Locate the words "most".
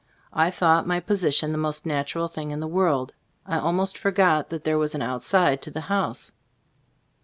1.59-1.85